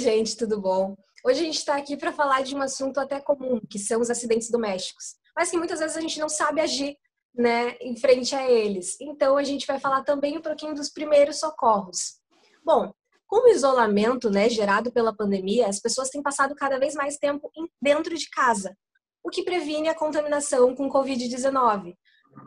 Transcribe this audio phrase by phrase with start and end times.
[0.00, 0.96] gente, tudo bom?
[1.24, 4.08] Hoje a gente está aqui para falar de um assunto até comum, que são os
[4.08, 6.96] acidentes domésticos, mas que muitas vezes a gente não sabe agir
[7.34, 8.96] né, em frente a eles.
[9.00, 12.18] Então a gente vai falar também um pouquinho dos primeiros socorros.
[12.64, 12.92] Bom,
[13.26, 17.50] com o isolamento né, gerado pela pandemia, as pessoas têm passado cada vez mais tempo
[17.80, 18.74] dentro de casa,
[19.22, 21.94] o que previne a contaminação com Covid-19.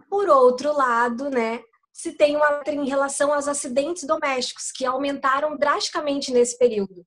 [0.09, 1.62] Por outro lado, né,
[1.94, 7.06] se tem uma em relação aos acidentes domésticos, que aumentaram drasticamente nesse período.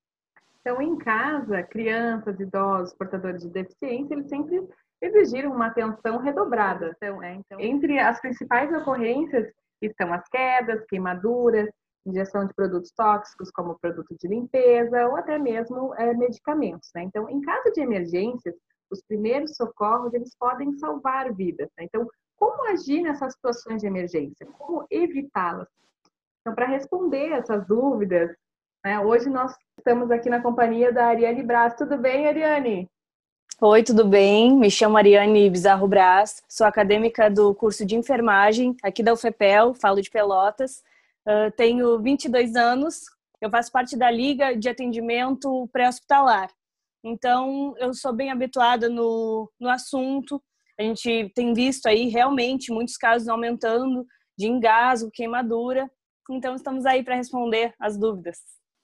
[0.66, 4.66] Então, em casa, crianças, idosos, portadores de deficiência, eles sempre
[5.00, 6.92] exigiram uma atenção redobrada.
[6.96, 9.48] Então, é, então, entre as principais ocorrências
[9.80, 11.70] estão as quedas, queimaduras,
[12.04, 16.90] injeção de produtos tóxicos, como produto de limpeza, ou até mesmo é, medicamentos.
[16.96, 17.04] Né?
[17.04, 18.56] Então, em caso de emergências,
[18.90, 21.70] os primeiros socorros eles podem salvar vidas.
[21.78, 21.84] Né?
[21.84, 24.44] Então, como agir nessas situações de emergência?
[24.58, 25.68] Como evitá-las?
[26.40, 28.34] Então, para responder essas dúvidas,
[28.86, 31.74] né, hoje nós estamos aqui na companhia da Ariane Braz.
[31.74, 32.88] Tudo bem, Ariane?
[33.60, 34.56] Oi, tudo bem?
[34.56, 40.00] Me chamo Ariane Bizarro Braz, sou acadêmica do curso de enfermagem aqui da UFPEL, falo
[40.00, 40.84] de Pelotas.
[41.26, 43.00] Uh, tenho 22 anos,
[43.40, 46.48] eu faço parte da Liga de Atendimento Pré-Hospitalar.
[47.02, 50.40] Então, eu sou bem habituada no, no assunto,
[50.78, 54.06] a gente tem visto aí realmente muitos casos aumentando
[54.38, 55.90] de engasgo, queimadura.
[56.30, 58.38] Então, estamos aí para responder as dúvidas.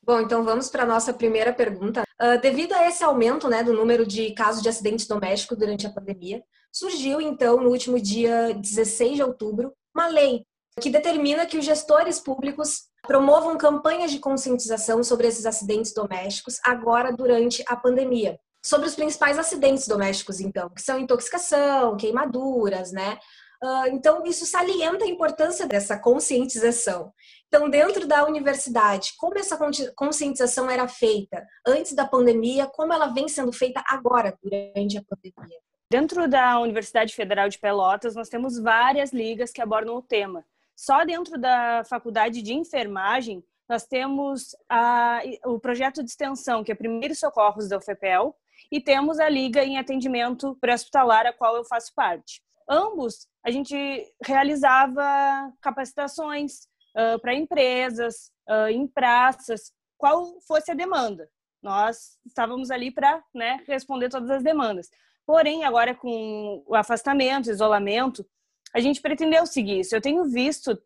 [0.05, 2.03] Bom, então vamos para a nossa primeira pergunta.
[2.20, 5.92] Uh, devido a esse aumento né, do número de casos de acidentes domésticos durante a
[5.92, 10.45] pandemia, surgiu então, no último dia 16 de outubro, uma lei
[10.80, 17.12] que determina que os gestores públicos promovam campanhas de conscientização sobre esses acidentes domésticos agora
[17.12, 23.19] durante a pandemia sobre os principais acidentes domésticos, então, que são intoxicação, queimaduras, né?
[23.63, 27.13] Uh, então, isso salienta a importância dessa conscientização.
[27.47, 29.57] Então, dentro da universidade, como essa
[29.95, 35.59] conscientização era feita antes da pandemia, como ela vem sendo feita agora, durante a pandemia?
[35.89, 40.45] Dentro da Universidade Federal de Pelotas, nós temos várias ligas que abordam o tema.
[40.75, 46.75] Só dentro da Faculdade de Enfermagem, nós temos a, o projeto de extensão, que é
[46.75, 48.35] Primeiros Socorros da UFPEL,
[48.73, 52.42] e temos a Liga em Atendimento Pré-Hospitalar, a qual eu faço parte.
[52.69, 53.77] Ambos, a gente
[54.25, 56.67] realizava capacitações
[56.97, 61.29] uh, para empresas, uh, em praças, qual fosse a demanda.
[61.63, 64.89] Nós estávamos ali para né, responder todas as demandas.
[65.27, 68.27] Porém, agora com o afastamento, isolamento,
[68.75, 69.95] a gente pretendeu seguir isso.
[69.95, 70.77] Eu tenho visto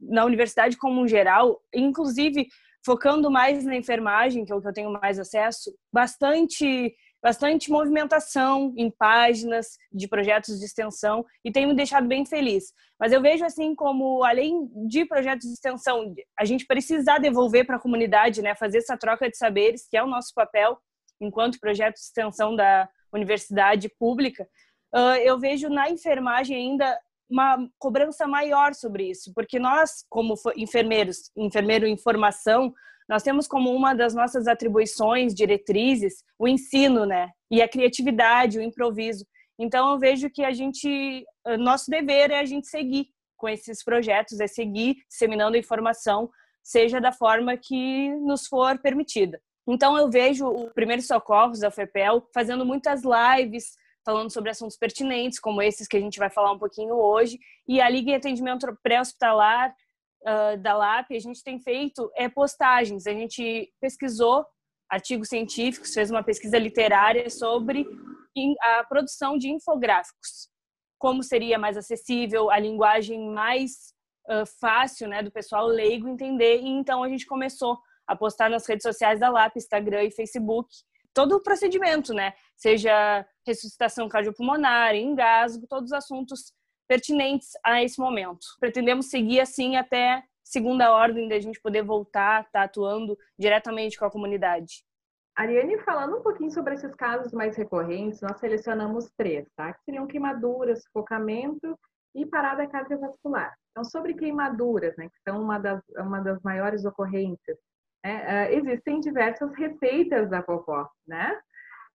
[0.00, 2.48] na universidade como um geral, inclusive
[2.84, 6.94] focando mais na enfermagem, que é o que eu tenho mais acesso, bastante
[7.26, 12.72] bastante movimentação em páginas de projetos de extensão e tem me deixado bem feliz.
[13.00, 17.78] Mas eu vejo assim como, além de projetos de extensão, a gente precisar devolver para
[17.78, 20.78] a comunidade, né, fazer essa troca de saberes, que é o nosso papel
[21.20, 24.48] enquanto projeto de extensão da universidade pública,
[25.24, 26.96] eu vejo na enfermagem ainda
[27.28, 32.72] uma cobrança maior sobre isso, porque nós, como enfermeiros, enfermeiro em formação,
[33.08, 37.30] nós temos como uma das nossas atribuições, diretrizes, o ensino, né?
[37.50, 39.24] E a criatividade, o improviso.
[39.58, 41.24] Então eu vejo que a gente,
[41.58, 46.28] nosso dever é a gente seguir com esses projetos, é seguir disseminando informação,
[46.62, 49.40] seja da forma que nos for permitida.
[49.68, 55.40] Então eu vejo o Primeiro Socorros da FEPEL fazendo muitas lives, falando sobre assuntos pertinentes,
[55.40, 58.66] como esses que a gente vai falar um pouquinho hoje, e a Liga de Atendimento
[58.82, 59.74] Pré-Hospitalar
[60.26, 63.06] uh, da LAP, a gente tem feito é, postagens.
[63.06, 64.44] A gente pesquisou
[64.90, 67.86] artigos científicos, fez uma pesquisa literária sobre
[68.60, 70.48] a produção de infográficos.
[70.98, 73.94] Como seria mais acessível, a linguagem mais
[74.28, 76.60] uh, fácil né, do pessoal leigo entender.
[76.60, 80.68] E então a gente começou a postar nas redes sociais da LAP, Instagram e Facebook,
[81.12, 82.34] todo o procedimento, né?
[82.54, 86.52] Seja ressuscitação cardiopulmonar, engasgo, todos os assuntos
[86.86, 88.46] pertinentes a esse momento.
[88.60, 94.04] Pretendemos seguir assim até segunda ordem da gente poder voltar, estar tá atuando diretamente com
[94.04, 94.84] a comunidade.
[95.36, 99.72] Ariane, falando um pouquinho sobre esses casos mais recorrentes, nós selecionamos três, tá?
[99.74, 101.78] Que seriam queimaduras, sufocamento
[102.14, 103.54] e parada cardiovascular.
[103.70, 107.58] Então, sobre queimaduras, né, que são uma das, uma das maiores ocorrências,
[108.02, 111.38] né, uh, existem diversas receitas da vovó, né?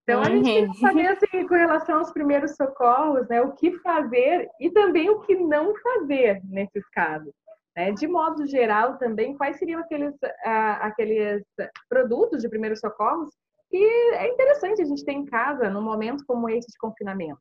[0.02, 3.78] Então, a gente tem que saber, assim, com relação aos primeiros socorros, né, o que
[3.78, 7.32] fazer e também o que não fazer nesses casos.
[7.76, 7.92] Né?
[7.92, 11.42] De modo geral, também, quais seriam aqueles, uh, aqueles
[11.88, 13.30] produtos de primeiros socorros
[13.70, 13.82] que
[14.14, 17.40] é interessante a gente ter em casa num momento como esse de confinamento?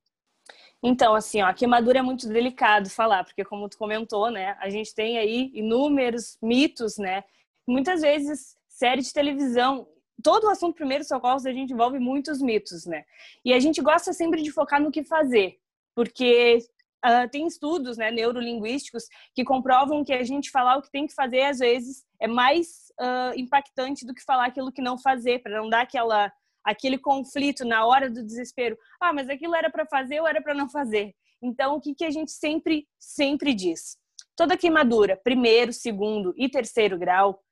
[0.81, 4.69] Então, assim, ó, a queimadura é muito delicado falar, porque como tu comentou, né, a
[4.69, 7.23] gente tem aí inúmeros mitos, né?
[7.67, 9.87] Muitas vezes série de televisão
[10.21, 13.03] todo o assunto primeiro socorros a gente envolve muitos mitos, né?
[13.43, 15.57] E a gente gosta sempre de focar no que fazer,
[15.95, 16.59] porque
[17.05, 21.13] uh, tem estudos, né, neurolinguísticos que comprovam que a gente falar o que tem que
[21.13, 25.59] fazer às vezes é mais uh, impactante do que falar aquilo que não fazer, para
[25.59, 26.31] não dar aquela
[26.63, 28.77] aquele conflito na hora do desespero.
[28.99, 31.15] Ah, mas aquilo era para fazer ou era para não fazer?
[31.41, 33.97] Então, o que, que a gente sempre sempre diz?
[34.35, 37.43] Toda queimadura, primeiro, segundo e terceiro grau,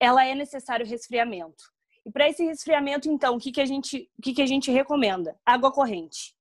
[0.00, 1.64] ela é necessário resfriamento.
[2.06, 4.70] E para esse resfriamento, então, o que, que, a gente, o que, que a gente
[4.70, 5.36] recomenda?
[5.44, 6.36] Água corrente.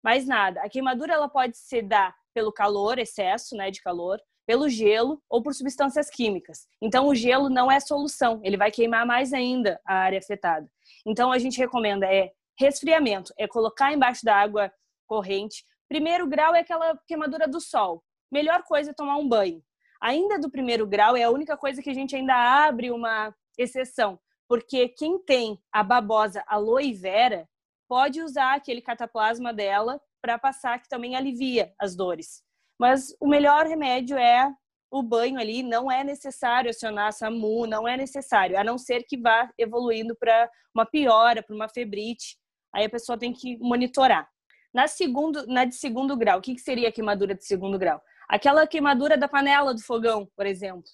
[0.00, 0.62] Mais nada.
[0.62, 5.42] A queimadura ela pode se dar pelo calor, excesso né, de calor, pelo gelo ou
[5.42, 6.68] por substâncias químicas.
[6.80, 10.70] Então, o gelo não é solução, ele vai queimar mais ainda a área afetada.
[11.04, 14.72] Então, a gente recomenda é resfriamento, é colocar embaixo da água
[15.04, 15.64] corrente.
[15.88, 18.04] Primeiro grau é aquela queimadura do sol.
[18.30, 19.60] Melhor coisa é tomar um banho.
[20.00, 24.18] Ainda do primeiro grau é a única coisa que a gente ainda abre uma exceção,
[24.48, 27.48] porque quem tem a babosa aloe vera
[27.88, 32.42] pode usar aquele cataplasma dela para passar, que também alivia as dores.
[32.78, 34.52] Mas o melhor remédio é
[34.90, 39.04] o banho ali, não é necessário acionar a SAMU, não é necessário, a não ser
[39.04, 42.38] que vá evoluindo para uma piora, para uma febrite.
[42.74, 44.28] Aí a pessoa tem que monitorar.
[44.72, 48.00] Na, segundo, na de segundo grau, o que, que seria a queimadura de segundo grau?
[48.28, 50.84] Aquela queimadura da panela do fogão, por exemplo,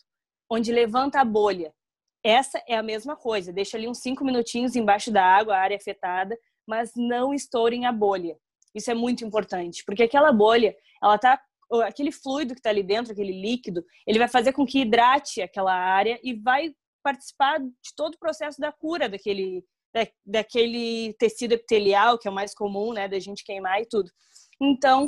[0.51, 1.73] onde levanta a bolha.
[2.25, 5.77] Essa é a mesma coisa, deixa ali uns cinco minutinhos embaixo da água, a área
[5.77, 8.39] afetada, mas não estourem a bolha.
[8.75, 11.39] Isso é muito importante, porque aquela bolha, ela tá
[11.85, 15.75] aquele fluido que está ali dentro, aquele líquido, ele vai fazer com que hidrate aquela
[15.75, 19.63] área e vai participar de todo o processo da cura daquele,
[19.93, 24.11] da, daquele tecido epitelial, que é o mais comum, né, da gente queimar e tudo.
[24.59, 25.07] Então,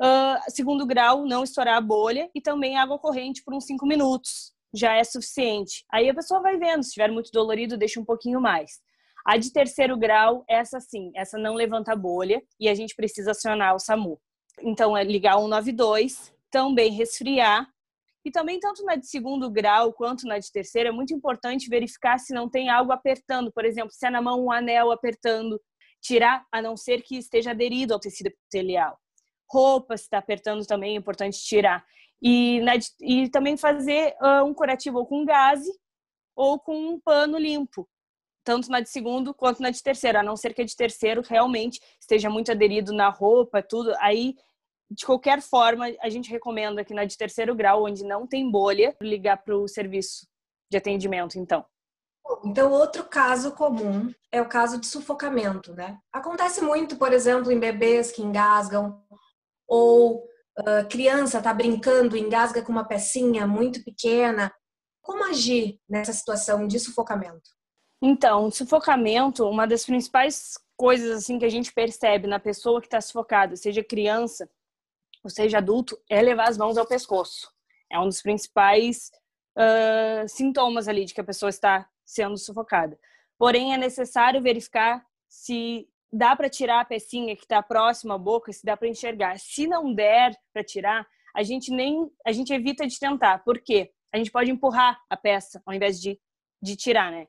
[0.00, 4.52] uh, segundo grau, não estourar a bolha e também água corrente por uns 5 minutos
[4.74, 5.84] já é suficiente.
[5.92, 8.80] Aí a pessoa vai vendo, se estiver muito dolorido, deixa um pouquinho mais.
[9.24, 13.74] A de terceiro grau, essa sim, essa não levanta bolha e a gente precisa acionar
[13.74, 14.20] o SAMU.
[14.60, 17.66] Então, é ligar 192, também resfriar.
[18.24, 22.18] E também, tanto na de segundo grau quanto na de terceiro, é muito importante verificar
[22.18, 23.52] se não tem algo apertando.
[23.52, 25.60] Por exemplo, se é na mão um anel apertando,
[26.00, 28.98] tirar, a não ser que esteja aderido ao tecido epitelial.
[29.50, 31.84] Roupa, se está apertando também, é importante tirar.
[32.22, 35.60] E, na, e também fazer uh, um curativo ou com gás
[36.36, 37.88] ou com um pano limpo,
[38.44, 41.22] tanto na de segundo quanto na de terceiro, a não ser que a de terceiro
[41.22, 43.92] realmente esteja muito aderido na roupa, tudo.
[43.98, 44.34] Aí,
[44.90, 48.96] de qualquer forma, a gente recomenda que na de terceiro grau, onde não tem bolha,
[49.00, 50.26] ligar para o serviço
[50.70, 51.64] de atendimento, então.
[52.44, 55.98] Então, outro caso comum é o caso de sufocamento, né?
[56.12, 59.02] Acontece muito, por exemplo, em bebês que engasgam
[59.66, 60.24] ou
[60.58, 64.52] uh, criança está brincando, engasga com uma pecinha muito pequena.
[65.00, 67.50] Como agir nessa situação de sufocamento?
[68.00, 73.00] Então, sufocamento, uma das principais coisas assim que a gente percebe na pessoa que está
[73.00, 74.48] sufocada, seja criança
[75.22, 77.48] ou seja adulto, é levar as mãos ao pescoço.
[77.90, 79.10] É um dos principais
[79.56, 82.98] uh, sintomas ali de que a pessoa está sendo sufocada.
[83.38, 88.52] Porém, é necessário verificar se dá para tirar a pecinha que está próxima à boca,
[88.52, 89.38] se dá para enxergar.
[89.38, 93.42] Se não der para tirar, a gente nem a gente evita de tentar.
[93.42, 93.92] Por quê?
[94.12, 96.20] A gente pode empurrar a peça ao invés de,
[96.62, 97.26] de tirar, né?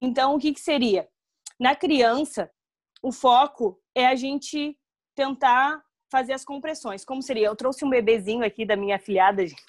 [0.00, 1.08] Então, o que, que seria?
[1.58, 2.50] Na criança,
[3.02, 4.78] o foco é a gente
[5.16, 7.04] tentar fazer as compressões.
[7.04, 7.46] Como seria?
[7.46, 9.62] Eu trouxe um bebezinho aqui da minha afilhada, gente.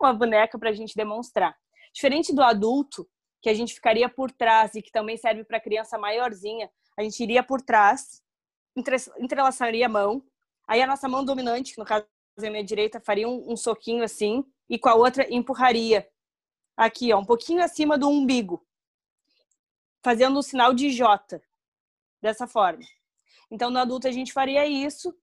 [0.00, 1.56] Uma boneca para a gente demonstrar.
[1.92, 3.08] Diferente do adulto,
[3.40, 7.22] que a gente ficaria por trás e que também serve para criança maiorzinha, a gente
[7.22, 8.22] iria por trás,
[9.18, 10.22] entrelaçaria a mão,
[10.66, 12.06] aí a nossa mão dominante, que no caso
[12.38, 16.08] é a minha direita, faria um, um soquinho assim, e com a outra empurraria
[16.76, 18.66] aqui, ó, um pouquinho acima do umbigo,
[20.02, 21.40] fazendo o sinal de J,
[22.20, 22.82] dessa forma.
[23.50, 25.16] Então, no adulto a gente faria isso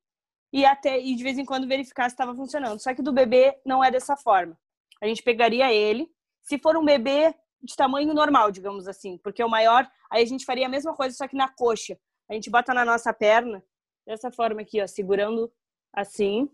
[0.51, 2.79] e até e de vez em quando verificar se estava funcionando.
[2.79, 4.57] Só que do bebê não é dessa forma.
[5.01, 6.09] A gente pegaria ele,
[6.41, 10.45] se for um bebê de tamanho normal, digamos assim, porque o maior, aí a gente
[10.45, 11.97] faria a mesma coisa, só que na coxa.
[12.29, 13.63] A gente bota na nossa perna,
[14.05, 15.51] dessa forma aqui, ó, segurando
[15.93, 16.49] assim.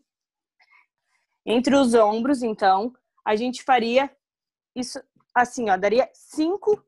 [1.46, 2.94] Entre os ombros, então,
[3.26, 4.10] a gente faria
[4.76, 5.02] isso
[5.34, 6.84] assim, ó, daria cinco,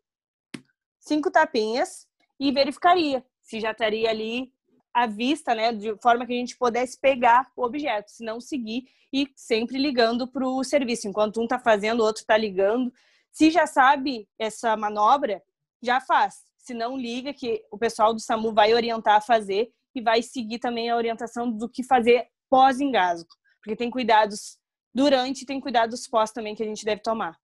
[1.00, 2.08] cinco tapinhas
[2.40, 4.54] e verificaria se já estaria ali
[4.94, 8.86] à vista, né, de forma que a gente pudesse pegar o objeto, se não seguir
[9.12, 11.08] e sempre ligando para o serviço.
[11.08, 12.94] Enquanto um está fazendo, o outro está ligando,
[13.32, 15.42] se já sabe essa manobra,
[15.82, 16.44] já faz.
[16.58, 20.60] Se não liga, que o pessoal do SAMU vai orientar a fazer e vai seguir
[20.60, 23.30] também a orientação do que fazer pós-engasgo.
[23.64, 24.58] Porque tem cuidados
[24.94, 27.38] durante e tem cuidados pós também que a gente deve tomar.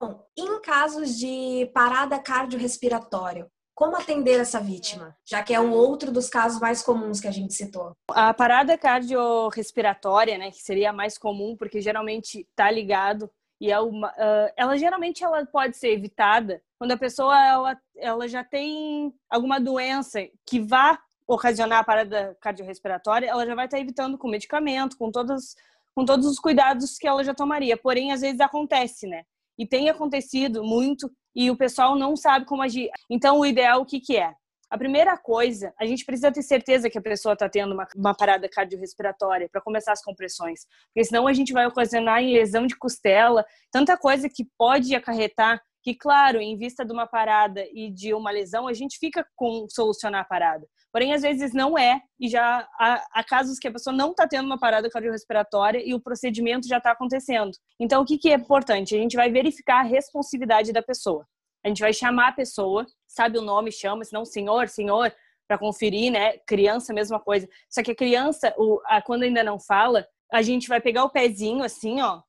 [0.00, 6.10] Bom, em casos de parada cardiorrespiratória, como atender essa vítima, já que é um outro
[6.10, 7.92] dos casos mais comuns que a gente citou?
[8.10, 13.78] A parada cardiorrespiratória, né, que seria a mais comum, porque geralmente está ligado e é
[13.78, 19.12] uma, uh, ela geralmente ela pode ser evitada quando a pessoa ela, ela já tem
[19.28, 20.98] alguma doença que vá
[21.28, 25.54] ocasionar a parada cardiorrespiratória, ela já vai estar evitando com medicamento, com todos,
[25.94, 27.76] com todos os cuidados que ela já tomaria.
[27.76, 29.24] Porém, às vezes acontece, né?
[29.58, 32.90] E tem acontecido muito e o pessoal não sabe como agir.
[33.10, 34.34] Então, o ideal, o que, que é?
[34.70, 38.14] A primeira coisa, a gente precisa ter certeza que a pessoa está tendo uma, uma,
[38.14, 42.76] parada cardiorrespiratória para começar as compressões, porque senão a gente vai ocasionar em lesão de
[42.76, 48.14] costela, tanta coisa que pode acarretar que, claro, em vista de uma parada e de
[48.14, 50.66] uma lesão, a gente fica com solucionar a parada.
[50.92, 54.26] Porém, às vezes não é, e já há, há casos que a pessoa não está
[54.28, 57.52] tendo uma parada cardiorrespiratória e o procedimento já está acontecendo.
[57.78, 58.94] Então, o que, que é importante?
[58.94, 61.26] A gente vai verificar a responsividade da pessoa.
[61.64, 65.12] A gente vai chamar a pessoa, sabe o nome, chama, se não senhor, senhor,
[65.46, 66.38] para conferir, né?
[66.46, 67.48] Criança, mesma coisa.
[67.68, 71.10] Só que a criança, o, a, quando ainda não fala, a gente vai pegar o
[71.10, 72.22] pezinho assim, ó,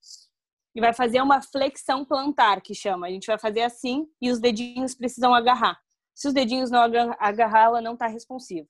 [0.76, 3.08] e vai fazer uma flexão plantar, que chama.
[3.08, 5.80] A gente vai fazer assim e os dedinhos precisam agarrar.
[6.14, 8.68] Se os dedinhos não agarrar, ela não está responsiva.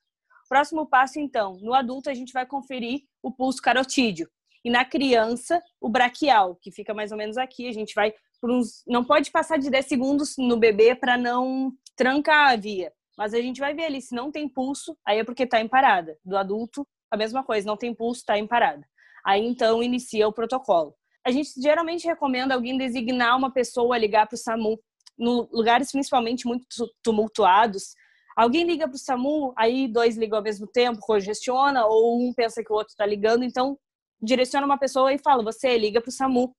[0.49, 4.29] Próximo passo, então, no adulto a gente vai conferir o pulso carotídeo.
[4.63, 7.67] E na criança, o braquial, que fica mais ou menos aqui.
[7.67, 8.83] A gente vai por uns.
[8.87, 12.91] Não pode passar de 10 segundos no bebê para não trancar a via.
[13.17, 15.67] Mas a gente vai ver ali, se não tem pulso, aí é porque está em
[15.67, 16.17] parada.
[16.25, 18.83] Do adulto, a mesma coisa, não tem pulso, está em parada.
[19.23, 20.95] Aí então inicia o protocolo.
[21.25, 24.79] A gente geralmente recomenda alguém designar uma pessoa a ligar para o SAMU
[25.21, 26.65] no lugares principalmente muito
[27.03, 27.93] tumultuados,
[28.35, 32.63] alguém liga para o SAMU, aí dois ligam ao mesmo tempo, congestiona, ou um pensa
[32.63, 33.77] que o outro está ligando, então
[34.21, 36.55] direciona uma pessoa e fala, você liga para o SAMU.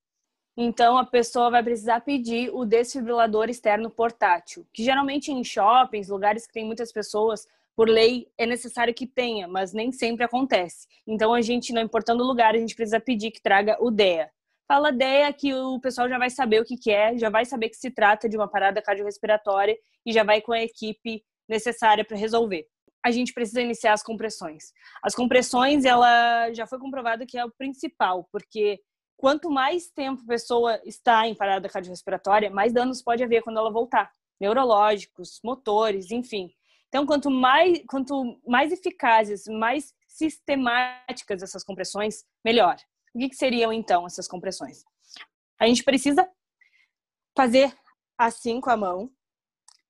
[0.56, 6.47] Então a pessoa vai precisar pedir o desfibrilador externo portátil, que geralmente em shoppings, lugares
[6.47, 10.87] que tem muitas pessoas, por lei é necessário que tenha, mas nem sempre acontece.
[11.06, 14.30] Então a gente, não importando o lugar, a gente precisa pedir que traga o DEA,
[14.68, 17.68] fala DEA que o pessoal já vai saber o que, que é, já vai saber
[17.68, 22.16] que se trata de uma parada cardiorrespiratória e já vai com a equipe necessária para
[22.16, 22.66] resolver.
[23.04, 24.73] A gente precisa iniciar as compressões.
[25.02, 28.80] As compressões, ela já foi comprovado que é o principal, porque
[29.22, 33.70] quanto mais tempo a pessoa está em parada cardiorrespiratória, mais danos pode haver quando ela
[33.70, 34.10] voltar,
[34.40, 36.52] neurológicos, motores, enfim.
[36.88, 42.74] Então, quanto mais, quanto mais eficazes, mais sistemáticas essas compressões, melhor.
[43.14, 44.84] O que, que seriam então essas compressões?
[45.56, 46.28] A gente precisa
[47.36, 47.72] fazer
[48.18, 49.08] assim com a mão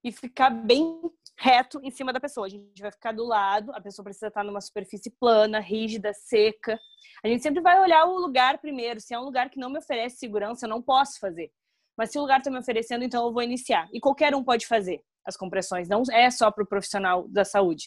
[0.05, 1.01] e ficar bem
[1.43, 2.47] reto em cima da pessoa.
[2.47, 6.79] A gente vai ficar do lado, a pessoa precisa estar numa superfície plana, rígida, seca.
[7.25, 9.01] A gente sempre vai olhar o lugar primeiro.
[9.01, 11.51] Se é um lugar que não me oferece segurança, eu não posso fazer.
[11.99, 13.89] Mas se o lugar está me oferecendo, então eu vou iniciar.
[13.93, 17.87] E qualquer um pode fazer as compressões, não é só para o profissional da saúde.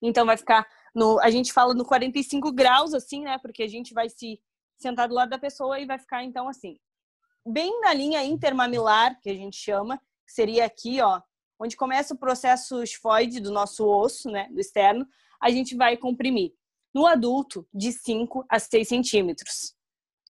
[0.00, 3.36] Então vai ficar no, a gente fala no 45 graus, assim, né?
[3.38, 4.40] Porque a gente vai se
[4.78, 6.76] sentar do lado da pessoa e vai ficar, então, assim,
[7.46, 11.20] bem na linha intermamilar, que a gente chama, que seria aqui, ó,
[11.58, 15.06] onde começa o processo esfoide do nosso osso, né, do externo,
[15.40, 16.52] a gente vai comprimir.
[16.94, 19.74] No adulto, de 5 a 6 centímetros.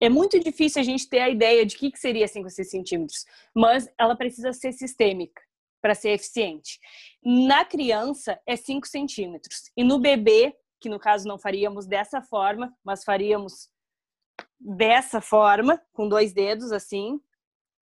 [0.01, 2.49] É muito difícil a gente ter a ideia de o que, que seria 5 a
[2.49, 5.41] 6 centímetros, mas ela precisa ser sistêmica
[5.81, 6.79] para ser eficiente.
[7.23, 9.71] Na criança é 5 centímetros.
[9.77, 13.69] E no bebê, que no caso não faríamos dessa forma, mas faríamos
[14.59, 17.21] dessa forma, com dois dedos assim,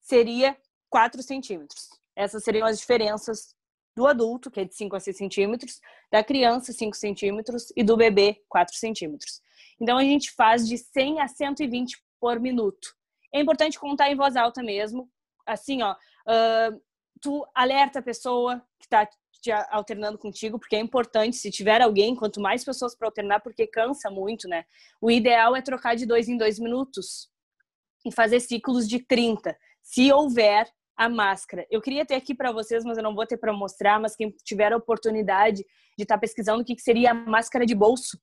[0.02, 0.56] seria
[0.90, 1.90] 4 centímetros.
[2.16, 3.56] Essas seriam as diferenças
[3.96, 5.80] do adulto, que é de 5 a 6 centímetros,
[6.12, 9.42] da criança, 5 centímetros, e do bebê, 4 centímetros.
[9.80, 12.96] Então, a gente faz de 100 a 120 por minuto.
[13.34, 15.10] É importante contar em voz alta mesmo.
[15.46, 16.82] Assim, ó, uh,
[17.22, 19.08] tu alerta a pessoa que está
[19.42, 23.68] te alternando contigo, porque é importante, se tiver alguém, quanto mais pessoas para alternar, porque
[23.68, 24.66] cansa muito, né?
[25.02, 27.30] O ideal é trocar de dois em dois minutos
[28.06, 30.72] e fazer ciclos de 30, se houver
[31.06, 31.66] a máscara.
[31.70, 34.32] Eu queria ter aqui para vocês, mas eu não vou ter para mostrar, mas quem
[34.44, 35.66] tiver a oportunidade
[35.98, 38.20] de estar tá pesquisando o que seria a máscara de bolso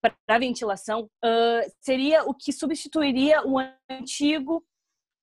[0.00, 3.58] para ventilação, uh, seria o que substituiria o
[3.90, 4.62] antigo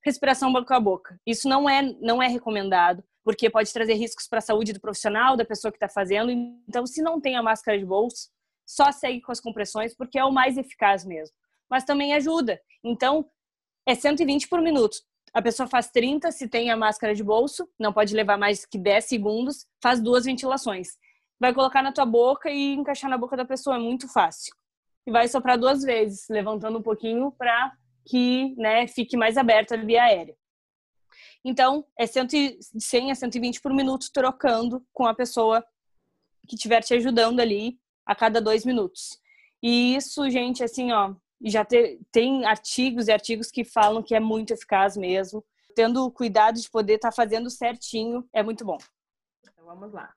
[0.03, 1.19] respiração boca a boca.
[1.25, 5.37] Isso não é, não é recomendado porque pode trazer riscos para a saúde do profissional,
[5.37, 6.31] da pessoa que está fazendo.
[6.31, 8.29] Então, se não tem a máscara de bolso,
[8.65, 11.35] só segue com as compressões, porque é o mais eficaz mesmo.
[11.69, 12.59] Mas também ajuda.
[12.83, 13.29] Então,
[13.85, 14.97] é 120 por minuto.
[15.33, 18.77] A pessoa faz 30 se tem a máscara de bolso, não pode levar mais que
[18.77, 20.97] 10 segundos, faz duas ventilações.
[21.39, 24.53] Vai colocar na tua boca e encaixar na boca da pessoa, é muito fácil.
[25.07, 27.71] E vai soprar duas vezes, levantando um pouquinho para
[28.05, 30.35] que né, fique mais aberta a via aérea.
[31.43, 35.65] Então, é 100 a 120 por minuto trocando com a pessoa
[36.47, 39.19] que estiver te ajudando ali a cada dois minutos.
[39.63, 41.15] E isso, gente, assim, ó,
[41.49, 45.43] já te, tem artigos e artigos que falam que é muito eficaz mesmo.
[45.75, 48.77] Tendo o cuidado de poder estar tá fazendo certinho, é muito bom.
[49.47, 50.13] Então, vamos lá.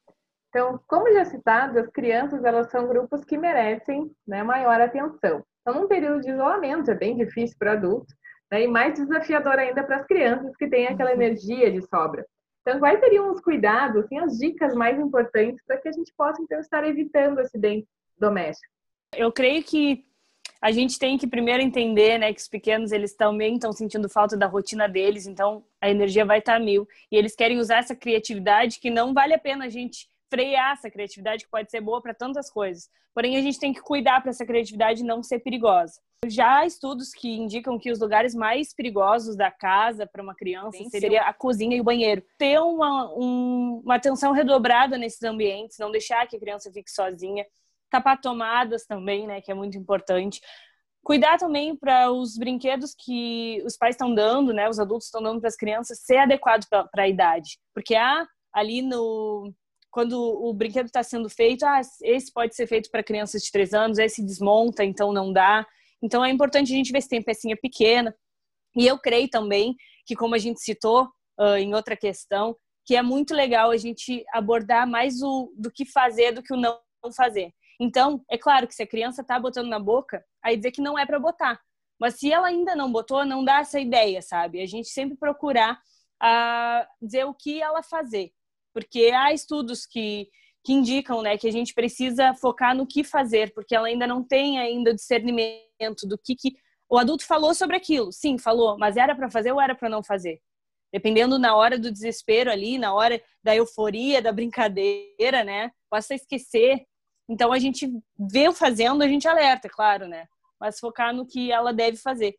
[0.48, 5.44] Então, como já citado, as crianças elas são grupos que merecem né, maior atenção.
[5.60, 8.14] Então, num período de isolamento, é bem difícil para adultos,
[8.52, 11.16] né, e mais desafiador ainda para as crianças que têm aquela uhum.
[11.16, 12.24] energia de sobra.
[12.60, 16.40] Então, quais seriam os cuidados, assim, as dicas mais importantes para que a gente possa,
[16.40, 18.74] então, estar evitando acidentes domésticos?
[19.16, 20.06] Eu creio que
[20.64, 24.34] a gente tem que primeiro entender, né, que os pequenos eles também estão sentindo falta
[24.34, 28.80] da rotina deles, então a energia vai estar mil e eles querem usar essa criatividade
[28.80, 32.14] que não vale a pena a gente frear essa criatividade que pode ser boa para
[32.14, 32.88] tantas coisas.
[33.12, 36.00] Porém, a gente tem que cuidar para essa criatividade não ser perigosa.
[36.26, 40.82] Já há estudos que indicam que os lugares mais perigosos da casa para uma criança
[40.88, 42.22] seria a cozinha e o banheiro.
[42.38, 47.44] Ter uma, um, uma atenção redobrada nesses ambientes, não deixar que a criança fique sozinha.
[47.94, 50.40] Tapar tomadas também, né, que é muito importante.
[51.04, 55.38] Cuidar também para os brinquedos que os pais estão dando, né, os adultos estão dando
[55.38, 57.56] para as crianças, ser adequado para a idade.
[57.72, 59.54] Porque há ali no,
[59.92, 63.72] quando o brinquedo está sendo feito, ah, esse pode ser feito para crianças de 3
[63.74, 65.64] anos, esse desmonta, então não dá.
[66.02, 68.12] Então é importante a gente ver se tem pecinha pequena.
[68.76, 71.04] E eu creio também que, como a gente citou
[71.38, 75.84] uh, em outra questão, que é muito legal a gente abordar mais o do que
[75.84, 76.76] fazer do que o não
[77.16, 77.52] fazer.
[77.80, 80.98] Então, é claro que se a criança está botando na boca, aí dizer que não
[80.98, 81.60] é para botar.
[81.98, 84.60] Mas se ela ainda não botou, não dá essa ideia, sabe?
[84.60, 85.80] A gente sempre procurar
[86.22, 88.32] uh, dizer o que ela fazer
[88.74, 90.28] porque há estudos que,
[90.64, 94.22] que indicam né, que a gente precisa focar no que fazer, porque ela ainda não
[94.22, 96.56] tem ainda o discernimento do que, que
[96.90, 98.12] o adulto falou sobre aquilo.
[98.12, 100.40] Sim, falou, mas era para fazer ou era para não fazer?
[100.92, 105.70] Dependendo na hora do desespero ali, na hora da euforia, da brincadeira, né?
[105.88, 106.84] Possa esquecer.
[107.28, 110.26] Então a gente vê fazendo, a gente alerta, claro, né?
[110.60, 112.34] Mas focar no que ela deve fazer.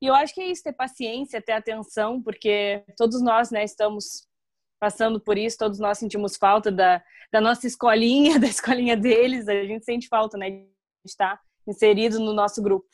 [0.00, 4.26] E eu acho que é isso, ter paciência, ter atenção, porque todos nós, né, estamos
[4.78, 9.64] passando por isso, todos nós sentimos falta da, da nossa escolinha, da escolinha deles, a
[9.64, 10.66] gente sente falta, né, de
[11.04, 12.86] estar inserido no nosso grupo.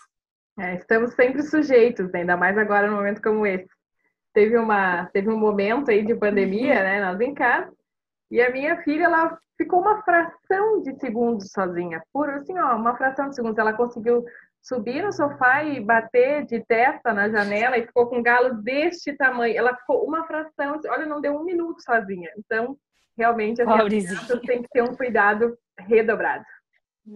[0.59, 2.21] É, estamos sempre sujeitos, né?
[2.21, 3.69] ainda mais agora num momento como esse.
[4.35, 7.73] Teve, uma, teve um momento aí de pandemia, né, nós em casa,
[8.33, 12.97] e a minha filha, ela ficou uma fração de segundos sozinha, por assim, ó, uma
[12.97, 13.59] fração de segundos.
[13.59, 14.25] Ela conseguiu
[14.63, 19.13] subir no sofá e bater de testa na janela e ficou com um galo deste
[19.13, 19.55] tamanho.
[19.55, 22.31] Ela ficou uma fração, olha, não deu um minuto sozinha.
[22.39, 22.75] Então,
[23.19, 23.69] realmente, as
[24.41, 26.47] tem que ter um cuidado redobrado.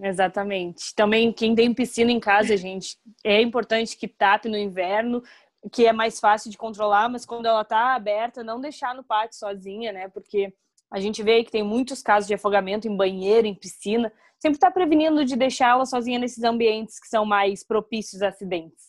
[0.03, 0.93] Exatamente.
[0.95, 5.23] Também quem tem piscina em casa, gente, é importante que tape no inverno,
[5.71, 9.39] que é mais fácil de controlar, mas quando ela tá aberta, não deixar no pátio
[9.39, 10.07] sozinha, né?
[10.09, 10.53] Porque
[10.91, 14.69] a gente vê que tem muitos casos de afogamento em banheiro, em piscina sempre está
[14.69, 18.87] prevenindo de deixá-la sozinha nesses ambientes que são mais propícios a acidentes.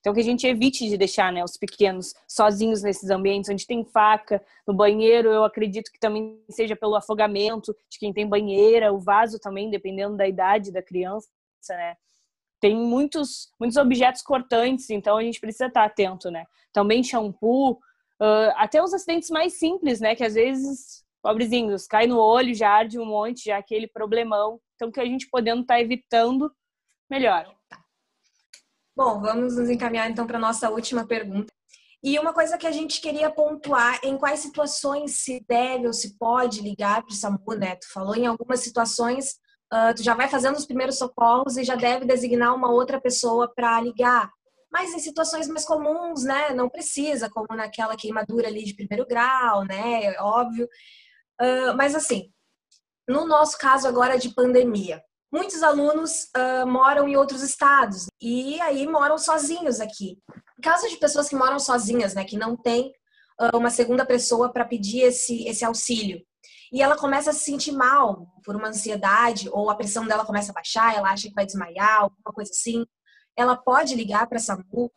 [0.00, 3.84] Então, que a gente evite de deixar né, os pequenos sozinhos nesses ambientes onde tem
[3.84, 8.98] faca, no banheiro, eu acredito que também seja pelo afogamento de quem tem banheira, o
[8.98, 11.28] vaso também, dependendo da idade da criança,
[11.68, 11.96] né?
[12.60, 16.46] Tem muitos, muitos objetos cortantes, então a gente precisa estar atento, né?
[16.72, 17.78] Também shampoo,
[18.20, 20.14] uh, até os acidentes mais simples, né?
[20.14, 24.60] Que às vezes pobrezinhos, cai no olho, já arde um monte, já aquele problemão.
[24.74, 26.50] Então, que a gente podendo estar tá evitando,
[27.10, 27.54] melhor.
[28.96, 31.52] Bom, vamos nos encaminhar então para a nossa última pergunta.
[32.02, 36.16] E uma coisa que a gente queria pontuar, em quais situações se deve ou se
[36.16, 37.76] pode ligar para o SAMU, né?
[37.76, 39.38] Tu falou em algumas situações,
[39.72, 43.52] uh, tu já vai fazendo os primeiros socorros e já deve designar uma outra pessoa
[43.54, 44.30] para ligar.
[44.72, 46.54] Mas em situações mais comuns, né?
[46.54, 50.04] Não precisa, como naquela queimadura ali de primeiro grau, né?
[50.04, 50.68] É óbvio.
[51.40, 52.30] Uh, mas assim,
[53.08, 55.02] no nosso caso agora de pandemia,
[55.32, 60.18] muitos alunos uh, moram em outros estados e aí moram sozinhos aqui.
[60.56, 62.92] No caso de pessoas que moram sozinhas, né, que não tem
[63.40, 66.20] uh, uma segunda pessoa para pedir esse, esse auxílio,
[66.72, 70.52] e ela começa a se sentir mal por uma ansiedade ou a pressão dela começa
[70.52, 72.86] a baixar, ela acha que vai desmaiar, alguma coisa assim,
[73.40, 74.90] ela pode ligar para a SAMU.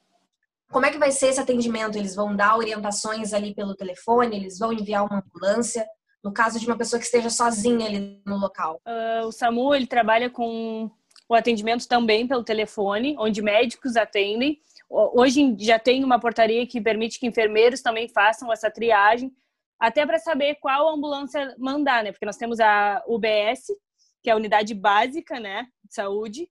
[0.71, 1.97] Como é que vai ser esse atendimento?
[1.97, 5.85] Eles vão dar orientações ali pelo telefone, eles vão enviar uma ambulância
[6.23, 8.81] no caso de uma pessoa que esteja sozinha ali no local?
[8.87, 10.89] Uh, o SAMU ele trabalha com
[11.27, 14.59] o atendimento também pelo telefone, onde médicos atendem.
[14.89, 19.31] Hoje já tem uma portaria que permite que enfermeiros também façam essa triagem,
[19.79, 22.11] até para saber qual ambulância mandar, né?
[22.11, 23.67] Porque nós temos a UBS,
[24.21, 26.49] que é a unidade básica, né, de saúde,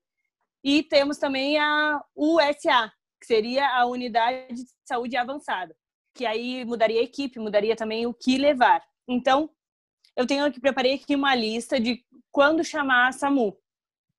[0.63, 5.75] e temos também a USA, que seria a unidade de saúde avançada.
[6.15, 8.83] que aí mudaria a equipe, mudaria também o que levar.
[9.09, 9.49] Então,
[10.15, 13.57] eu tenho aqui, preparei aqui uma lista de quando chamar a SAMU.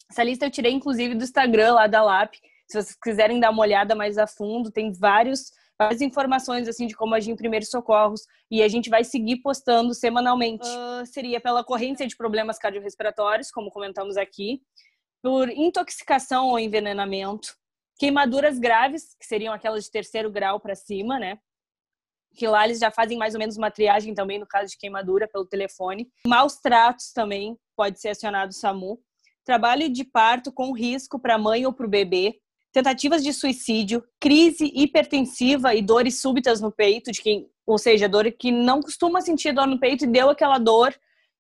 [0.09, 2.33] Essa lista eu tirei, inclusive, do Instagram lá da LAP.
[2.67, 6.95] Se vocês quiserem dar uma olhada mais a fundo, tem vários, várias informações assim de
[6.95, 10.67] como agir em primeiros socorros e a gente vai seguir postando semanalmente.
[10.67, 14.61] Uh, seria pela ocorrência de problemas cardiorrespiratórios, como comentamos aqui,
[15.23, 17.55] por intoxicação ou envenenamento,
[17.97, 21.39] queimaduras graves, que seriam aquelas de terceiro grau para cima, né?
[22.35, 25.27] Que lá eles já fazem mais ou menos uma triagem também no caso de queimadura
[25.27, 26.09] pelo telefone.
[26.27, 28.99] Maus tratos também pode ser acionado o SAMU.
[29.45, 32.39] Trabalho de parto com risco para a mãe ou para o bebê.
[32.73, 38.29] Tentativas de suicídio, crise hipertensiva e dores súbitas no peito, de quem, ou seja, dor
[38.31, 40.93] que não costuma sentir dor no peito e deu aquela dor,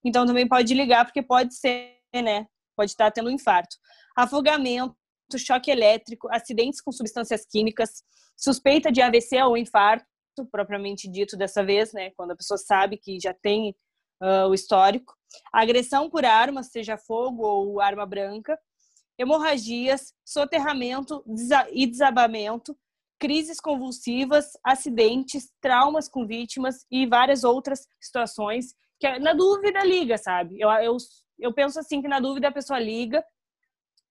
[0.05, 2.45] então também pode ligar, porque pode ser, né?
[2.75, 3.75] Pode estar tendo um infarto.
[4.15, 4.95] Afogamento,
[5.37, 8.03] choque elétrico, acidentes com substâncias químicas,
[8.35, 10.05] suspeita de AVC ou infarto,
[10.51, 13.75] propriamente dito dessa vez, né, quando a pessoa sabe que já tem
[14.21, 15.13] uh, o histórico,
[15.51, 18.57] agressão por arma, seja fogo ou arma branca,
[19.17, 21.23] hemorragias, soterramento
[21.71, 22.75] e desabamento,
[23.19, 30.59] crises convulsivas, acidentes, traumas com vítimas e várias outras situações que na dúvida liga, sabe?
[30.59, 30.97] Eu, eu,
[31.39, 33.23] eu penso assim que na dúvida a pessoa liga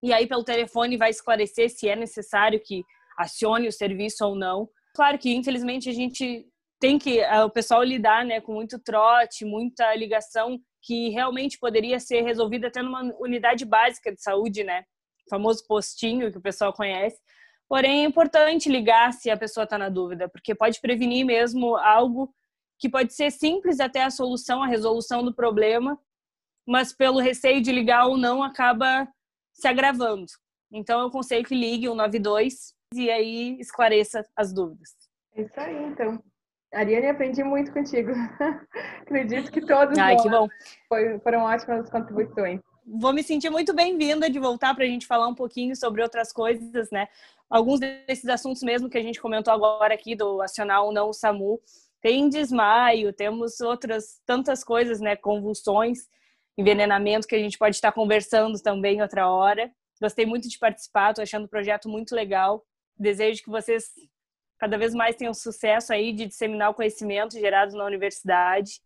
[0.01, 2.83] e aí pelo telefone vai esclarecer se é necessário que
[3.17, 4.69] acione o serviço ou não.
[4.95, 6.45] Claro que infelizmente a gente
[6.79, 12.23] tem que o pessoal lidar, né, com muito trote, muita ligação que realmente poderia ser
[12.23, 14.83] resolvida até numa unidade básica de saúde, né?
[15.25, 17.17] O famoso postinho que o pessoal conhece.
[17.69, 22.33] Porém, é importante ligar se a pessoa está na dúvida, porque pode prevenir mesmo algo
[22.77, 25.97] que pode ser simples até a solução, a resolução do problema,
[26.67, 29.07] mas pelo receio de ligar ou não acaba
[29.53, 30.25] se agravando.
[30.71, 34.89] Então, eu aconselho que ligue o 92 e aí esclareça as dúvidas.
[35.35, 36.21] É isso aí, então.
[36.73, 38.11] Ariane, aprendi muito contigo.
[39.01, 40.47] Acredito que todos Ai, que bom.
[41.21, 42.59] Foram ótimas contribuições.
[42.85, 46.33] Vou me sentir muito bem-vinda de voltar para a gente falar um pouquinho sobre outras
[46.33, 47.07] coisas, né?
[47.49, 51.61] Alguns desses assuntos mesmo que a gente comentou agora aqui do acional não o SAMU.
[52.01, 55.15] Tem desmaio, temos outras tantas coisas, né?
[55.15, 56.09] Convulsões
[56.57, 59.71] envenenamento que a gente pode estar conversando também outra hora.
[60.01, 62.63] Gostei muito de participar, estou achando o projeto muito legal.
[62.97, 63.85] Desejo que vocês
[64.59, 68.79] cada vez mais tenham sucesso aí de disseminar o conhecimento gerado na universidade.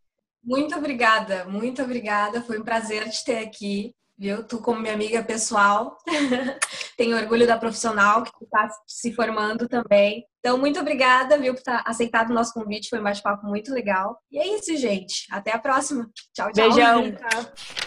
[0.44, 2.42] Muito obrigada, muito obrigada.
[2.42, 4.44] Foi um prazer te ter aqui viu?
[4.44, 5.98] Tu como minha amiga pessoal,
[6.98, 10.26] tenho orgulho da profissional que está se formando também.
[10.40, 12.90] Então, muito obrigada, viu, por ter aceitado o nosso convite.
[12.90, 14.18] Foi um bate-papo muito legal.
[14.32, 15.28] E é isso, gente.
[15.32, 16.10] Até a próxima.
[16.34, 16.70] Tchau, tchau.
[16.70, 17.12] Beijão.
[17.12, 17.87] Tchau.